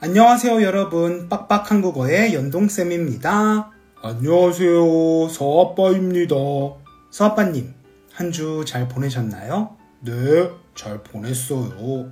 [0.00, 1.28] 안녕하세요, 여러분.
[1.28, 3.70] 빡빡 한국어의 연동쌤입니다.
[4.02, 5.28] 안녕하세요.
[5.28, 6.34] 서아빠입니다.
[7.10, 7.74] 서아빠님,
[8.12, 9.76] 한 주 잘 보내셨나요?
[10.00, 12.10] 네, 잘 보냈어요.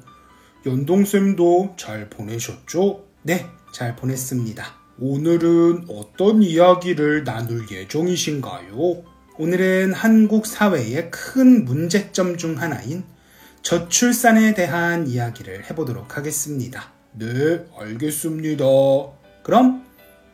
[0.66, 3.04] 연동쌤도 잘 보내셨죠?
[3.22, 4.64] 네, 잘 보냈습니다.
[5.00, 9.02] 오늘은 어떤 이야기를 나눌 예정이신가요?
[9.38, 13.04] 오늘은 한국 사회의 큰 문제점 중 하나인
[13.62, 16.92] 저출산에 대한 이야기를 해보도록 하겠습니다.
[17.13, 18.65] 네, 알겠습니다.
[19.43, 19.83] 그럼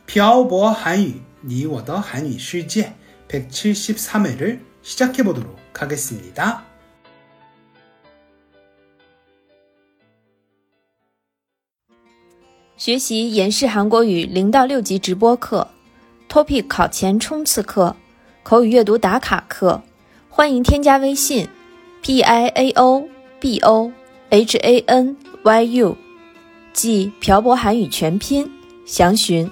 [0.05, 1.13] 漂泊 한유,
[1.45, 2.95] 니워더 한유 실제
[3.27, 6.65] 173회를 시작해 보도록 하겠습니다.
[12.77, 15.67] 学习延世韩国语零到六级直播课，
[16.29, 17.93] Topic 考前冲刺课，
[18.41, 19.83] 口语阅读打卡课，
[20.29, 21.49] 欢迎添加微信
[22.01, 23.05] p i a o
[23.41, 23.91] b o
[24.29, 25.97] h a n y u，
[26.73, 28.49] 即漂泊韩语全拼，
[28.85, 29.49] 详询。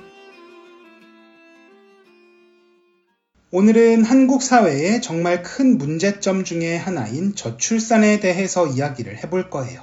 [3.50, 9.82] 오늘은 한국 사회의 정말 큰 문제점 중에 하나인 저출산에 대해서 이야기를 해볼 거예요.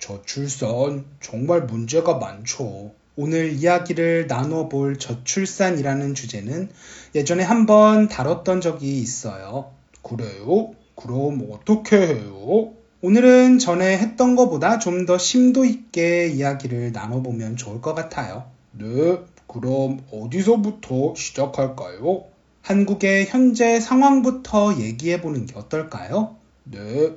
[0.00, 2.92] 저출산 정말 문제가 많죠.
[3.16, 6.70] 오늘 이야기를 나눠볼 저출산이라는 주제는
[7.14, 9.70] 예전에 한번 다뤘던 적이 있어요.
[10.02, 10.74] 그래요?
[10.96, 12.74] 그럼 어떻게 해요?
[13.01, 18.51] 오늘은 전에 했던 것보다 좀 더 심도 있게 이야기를 나눠보면 좋을 것 같아요.
[18.71, 22.25] 네, 그럼 어디서부터 시작할까요?
[22.61, 26.35] 한국의 현재 상황부터 얘기해보는 게 어떨까요?
[26.65, 27.11] 네.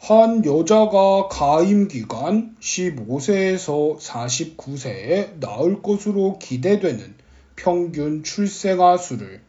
[0.00, 7.14] 한 여자가 가임 기간 15세에서 49세에 낳을 것으로 기대되는
[7.56, 9.42] 평균 출생아 수를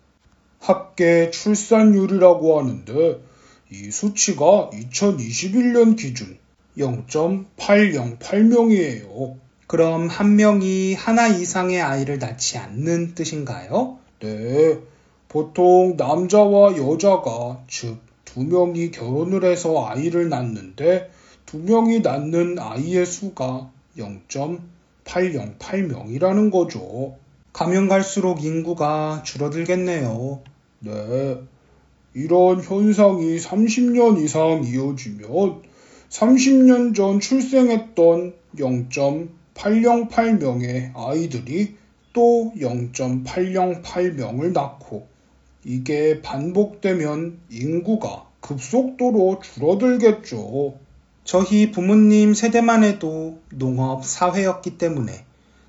[0.60, 3.29] 합계 출산율이라고 하는데
[3.72, 6.38] 이 수치가 2021년 기준
[6.78, 9.38] 0.808명이에요.
[9.68, 14.00] 그럼 한 명이 하나 이상의 아이를 낳지 않는 뜻인가요?
[14.20, 14.80] 네.
[15.28, 21.10] 보통 남자와 여자가 즉 두 명이 결혼을 해서 아이를 낳는데
[21.48, 27.16] 두 명이 낳는 아이의 수가 0.808명이라는 거죠.
[27.54, 30.42] 가면 갈수록 인구가 줄어들겠네요.
[30.82, 31.42] 네.
[32.14, 35.64] 이런 현상이 30년 이상 이어지면
[36.10, 41.76] 30년 전 출생했던 0.808명의 아이들이
[42.14, 45.08] 또 0.808명을 낳고
[45.64, 50.80] 이게 반복되면 인구가 급속도로 줄어들겠죠.
[51.24, 55.26] 저희 부모님 세대만 해도 농업 사회였기 때문에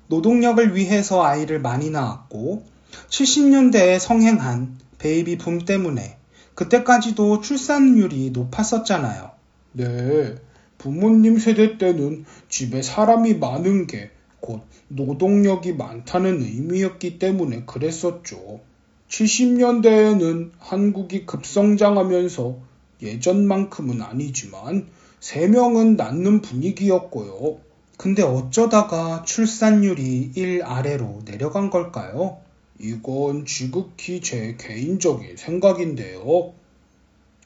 [0.07, 2.63] 노동력을 위해서 아이를 많이 낳았고
[3.09, 6.17] 70년대에 성행한 베이비 붐 때문에
[6.61, 9.31] 그때까지도 출산율이 높았었잖아요.
[9.73, 10.35] 네.
[10.77, 14.11] 부모님 세대 때는 집에 사람이 많은 게
[14.41, 18.59] 곧 노동력이 많다는 의미였기 때문에 그랬었죠.
[19.07, 22.57] 70년대에는 한국이 급성장하면서
[23.01, 24.87] 예전만큼은 아니지만
[25.21, 27.59] 3명은 낳는 분위기였고요.
[27.97, 32.39] 근데 어쩌다가 출산율이 1 아래로 내려간 걸까요?
[32.81, 36.53] 이건 지극히 제 개인적인 생각인데요.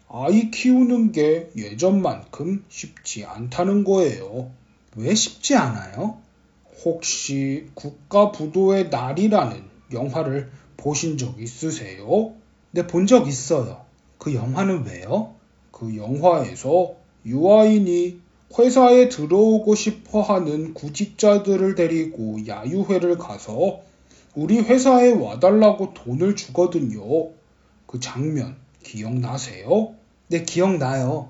[0.08, 4.52] 아이 키우는 게 예전만큼 쉽지 않다는 거예요.
[4.96, 6.18] 왜 쉽지 않아요?
[6.86, 9.64] 혹시 국가부도의 날이라는
[9.94, 12.34] 영화를 보신 적 있으세요?
[12.72, 13.84] 네, 본 적 있어요.
[14.18, 15.36] 그 영화는 왜요?
[15.72, 18.20] 그 영화에서 유아인이
[18.58, 23.82] 회사에 들어오고 싶어 하는 구직자들을 데리고 야유회를 가서
[24.36, 27.30] 우리 회사에 와달라고 돈을 주거든요.
[27.88, 29.96] 그 장면 기억나세요?
[30.28, 31.30] 네, 기억나요.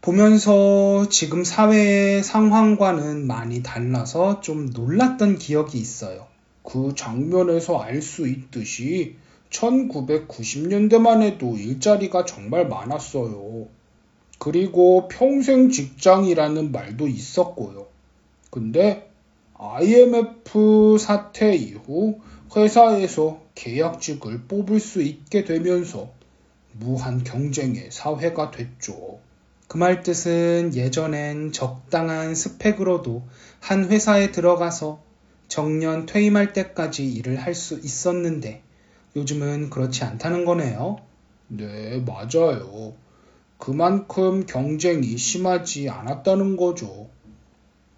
[0.00, 6.26] 보면서 지금 사회의 상황과는 많이 달라서 좀 놀랐던 기억이 있어요.
[6.62, 9.16] 그 장면에서 알 수 있듯이
[9.50, 13.66] 1990년대만 해도 일자리가 정말 많았어요.
[14.38, 17.86] 그리고 평생 직장이라는 말도 있었고요.
[18.50, 19.10] 근데
[19.58, 22.20] IMF 사태 이후
[22.56, 26.10] 회사에서 계약직을 뽑을 수 있게 되면서
[26.72, 29.18] 무한 경쟁의 사회가 됐죠.
[29.68, 33.22] 그 말 뜻은 예전엔 적당한 스펙으로도
[33.60, 35.02] 한 회사에 들어가서
[35.48, 38.62] 정년 퇴임할 때까지 일을 할 수 있었는데
[39.16, 40.98] 요즘은 그렇지 않다는 거네요.
[41.48, 42.94] 네, 맞아요.
[43.58, 47.08] 그만큼 경쟁이 심하지 않았다는 거죠.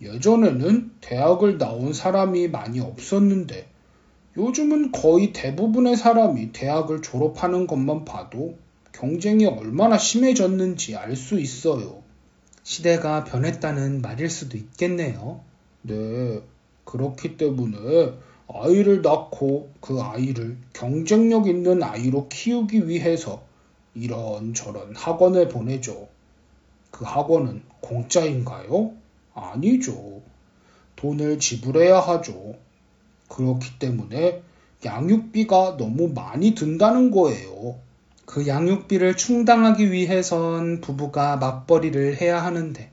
[0.00, 3.66] 예전에는 대학을 나온 사람이 많이 없었는데
[4.36, 8.56] 요즘은 거의 대부분의 사람이 대학을 졸업하는 것만 봐도
[8.92, 12.02] 경쟁이 얼마나 심해졌는지 알 수 있어요.
[12.62, 15.40] 시대가 변했다는 말일 수도 있겠네요.
[15.82, 16.42] 네.
[16.84, 18.12] 그렇기 때문에
[18.48, 23.42] 아이를 낳고 그 아이를 경쟁력 있는 아이로 키우기 위해서
[23.94, 26.08] 이런저런 학원에 보내죠.
[26.90, 28.92] 그 학원은 공짜인가요?
[29.36, 30.22] 아니죠.
[30.96, 32.56] 돈을 지불해야 하죠.
[33.28, 34.42] 그렇기 때문에
[34.84, 37.78] 양육비가 너무 많이 든다는 거예요.
[38.24, 42.90] 그 양육비를 충당하기 위해선 부부가 맞벌이를 해야 하는데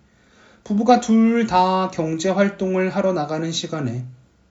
[0.64, 4.06] 부부가 둘 다 경제 활동을 하러 나가는 시간에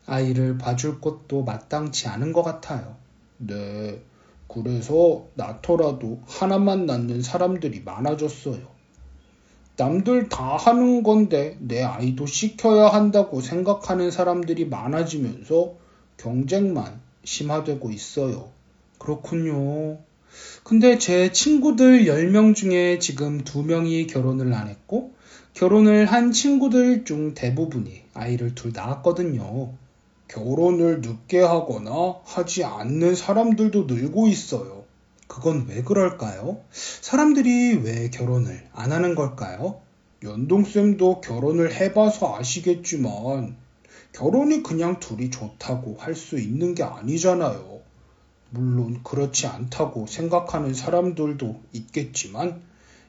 [0.07, 2.97] 아이를 봐줄 것도 마땅치 않은 것 같아요.
[3.39, 4.03] 네.
[4.49, 8.72] 그래서 낳더라도 하나만 낳는 사람들이 많아졌어요.
[9.77, 15.75] 남들 다 하는 건데 내 아이도 시켜야 한다고 생각하는 사람들이 많아지면서
[16.19, 18.51] 경쟁만 심화되고 있어요.
[18.99, 19.99] 그렇군요.
[20.63, 25.13] 근데 제 친구들 10명 중에 지금 2명이 결혼을 안 했고,
[25.55, 29.73] 결혼을 한 친구들 중 대부분이 아이를 둘 낳았거든요.
[30.29, 34.82] 결혼을 늦게 하거나 하지 않는 사람들도 늘고 있어요.
[35.33, 36.61] 그건 왜 그럴까요?
[36.71, 39.81] 사람들이 왜 결혼을 안 하는 걸까요?
[40.23, 43.57] 연동쌤도 결혼을 해봐서 아시겠지만,
[44.13, 47.81] 결혼이 그냥 둘이 좋다고 할 수 있는 게 아니잖아요.
[48.51, 52.61] 물론 그렇지 않다고 생각하는 사람들도 있겠지만,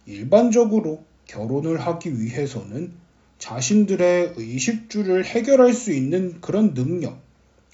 [0.06, 2.94] 일반적으로 결혼을 하기 위해서는
[3.38, 7.20] 자신들의 의식주를 해결할 수 있는 그런 능력,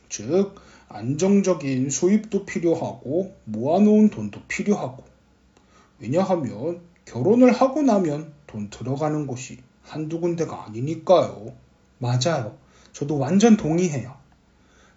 [0.09, 0.55] 즉,
[0.89, 5.03] 안정적인 수입도 필요하고 모아놓은 돈도 필요하고
[6.00, 11.53] 왜냐하면 결혼을 하고 나면 돈 들어가는 곳이 한두 군데가 아니니까요.
[12.00, 12.57] 맞아요.
[12.91, 14.15] 저도 완전 동의해요.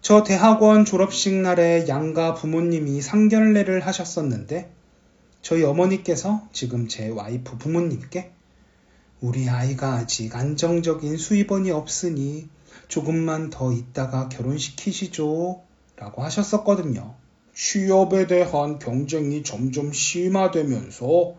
[0.01, 4.71] 저 대학원 졸업식 날에 양가 부모님이 상견례를 하셨었는데
[5.41, 8.31] 저희 어머니께서 지금 제 와이프 부모님께
[9.21, 12.49] 우리 아이가 아직 안정적인 수입원이 없으니
[12.87, 15.61] 조금만 더 있다가 결혼시키시죠.
[16.03, 17.15] 라고 하셨었거든요.
[17.55, 21.35] 취업에 대한 경쟁이 점점 심화되면서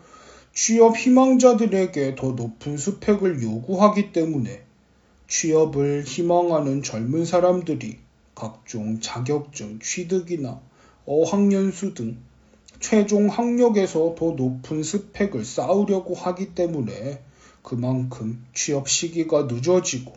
[0.55, 4.63] 취업 희망자들에게 더 높은 스펙을 요구하기 때문에
[5.29, 7.99] 취업을 희망하는 젊은 사람들이
[8.35, 10.63] 각종 자격증 취득이나
[11.05, 12.17] 어학연수 등
[12.81, 17.23] 최종 학력에서 더 높은 스펙을 쌓으려고 하기 때문에
[17.63, 20.15] 그만큼 취업 시기가 늦어지고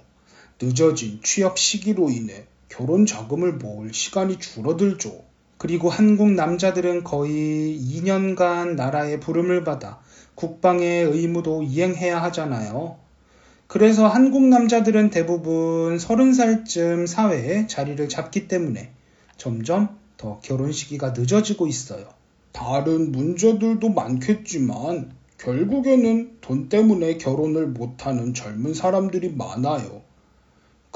[0.61, 5.23] 늦어진 취업 시기로 인해 결혼 자금을 모을 시간이 줄어들죠.
[5.57, 9.99] 그리고 한국 남자들은 거의 2년간 나라의 부름을 받아
[10.35, 12.97] 국방의 의무도 이행해야 하잖아요.
[13.65, 18.91] 그래서 한국 남자들은 대부분 30살쯤 사회에 자리를 잡기 때문에
[19.35, 22.07] 점점 더 결혼 시기가 늦어지고 있어요.
[22.51, 30.01] 다른 문제들도 많겠지만 결국에는 돈 때문에 결혼을 못하는 젊은 사람들이 많아요.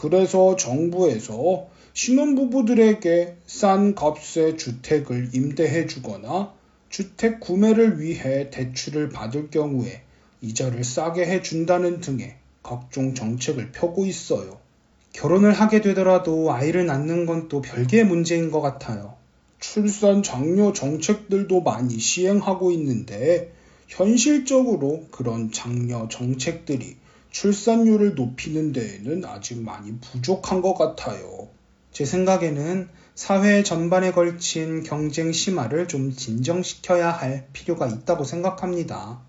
[0.01, 6.53] 그래서 정부에서 신혼부부들에게 싼 값의 주택을 임대해 주거나
[6.89, 10.01] 주택 구매를 위해 대출을 받을 경우에
[10.41, 14.57] 이자를 싸게 해 준다는 등의 각종 정책을 펴고 있어요.
[15.13, 19.13] 결혼을 하게 되더라도 아이를 낳는 건 또 별개의 문제인 것 같아요.
[19.59, 23.51] 출산 장려 정책들도 많이 시행하고 있는데
[23.87, 26.95] 현실적으로 그런 장려 정책들이
[27.31, 31.49] 출산율을 높이는 데에는 아직 많이 부족한 것 같아요.
[31.91, 39.21] 제 생각에는 사회 전반에 걸친 경쟁 심화를 좀 진정시켜야 할 필요가 있다고 생각합니다.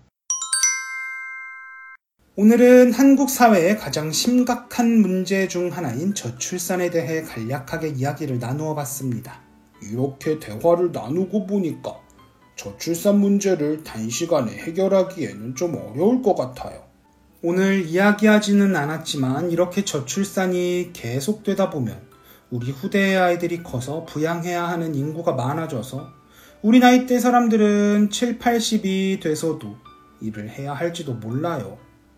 [2.35, 9.41] 오늘은 한국 사회의 가장 심각한 문제 중 하나인 저출산에 대해 간략하게 이야기를 나누어 봤습니다.
[9.81, 11.99] 이렇게 대화를 나누고 보니까
[12.55, 16.82] 저출산 문제를 단시간에 해결하기에는 좀 어려울 것 같아요.
[17.45, 21.99] 오늘 이야기하지는 않았지만 이렇게 저출산이 계속되다 보면
[22.49, 26.07] 우리 후대의 아이들이 커서 부양해야 하는 인구가 많아져서
[26.61, 29.75] 우리 나이대 사람들은 7, 80이 돼서도
[30.21, 31.77] 일을 해야 할지도 몰라요.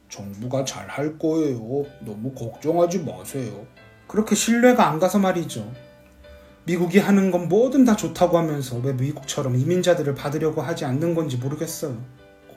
[0.10, 1.86] 정부가 잘 할 거예요.
[2.01, 3.65] 너무 걱정하지 마세요.
[4.08, 5.74] 그렇게 신뢰가 안 가서 말이죠.
[6.65, 11.98] 미국이 하는 건 뭐든 다 좋다고 하면서 왜 미국처럼 이민자들을 받으려고 하지 않는 건지 모르겠어요.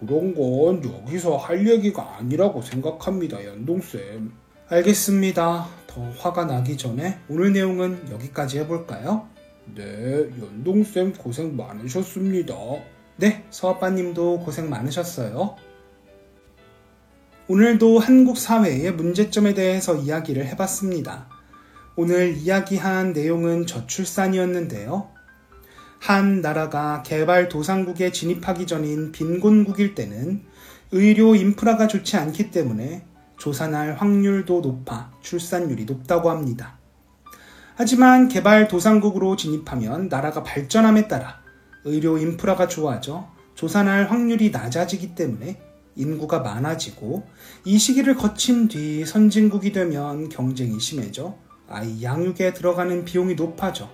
[0.01, 4.33] 그런 건 여기서 할 얘기가 아니라고 생각합니다, 연동쌤.
[4.69, 5.67] 알겠습니다.
[5.87, 9.29] 더 화가 나기 전에 오늘 내용은 여기까지 해볼까요?
[9.75, 12.55] 네, 연동쌤 고생 많으셨습니다.
[13.17, 15.57] 네, 서아빠님도 고생 많으셨어요.
[17.49, 21.29] 오늘도 한국 사회의 문제점에 대해서 이야기를 해봤습니다.
[21.97, 25.18] 오늘 이야기한 내용은 저출산이었는데요.
[25.99, 30.45] 한 나라가 개발도상국에 진입하기 전인 빈곤국일 때는
[30.93, 33.05] 의료 인프라가 좋지 않기 때문에
[33.37, 36.79] 조산할 확률도 높아 출산율이 높다고 합니다.
[37.77, 41.41] 하지만 개발도상국으로 진입하면 나라가 발전함에 따라
[41.85, 45.61] 의료 인프라가 좋아져 조산할 확률이 낮아지기 때문에
[45.95, 47.27] 인구가 많아지고
[47.65, 51.37] 이 시기를 거친 뒤 선진국이 되면 경쟁이 심해져
[51.69, 53.91] 아이 양육에 들어가는 비용이 높아져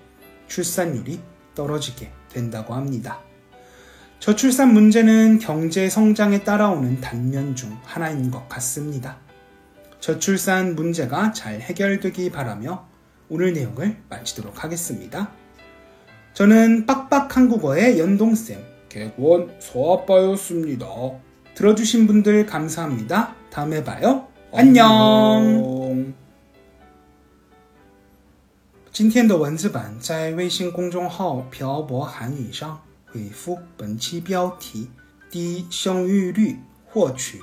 [0.49, 1.19] 출산율이
[1.55, 3.21] 떨어지게 된다고 합니다.
[4.19, 9.19] 저출산 문제는 경제 성장에 따라오는 단면 중 하나인 것 같습니다.
[10.01, 12.87] 저출산 문제가 잘 해결되기 바라며
[13.29, 15.31] 오늘 내용을 마치도록 하겠습니다.
[16.33, 18.59] 저는 빡빡 한국어의 연동쌤,
[18.89, 20.87] 객원 서아빠였습니다.
[21.55, 23.35] 들어주신 분들 감사합니다.
[23.51, 24.29] 다음에 봐요.
[24.53, 25.84] 안녕.
[28.95, 34.89] 今天的文字版在微信公众号“漂泊韩语”上回复本期标题
[35.29, 37.41] “低生育率获取